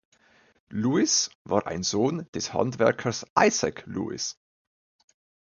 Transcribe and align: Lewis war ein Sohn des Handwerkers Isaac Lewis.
Lewis 0.71 1.29
war 1.43 1.67
ein 1.67 1.83
Sohn 1.83 2.25
des 2.33 2.53
Handwerkers 2.55 3.23
Isaac 3.39 3.83
Lewis. 3.85 4.35